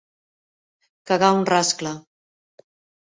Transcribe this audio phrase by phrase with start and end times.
[1.11, 1.95] Cagar un rascle.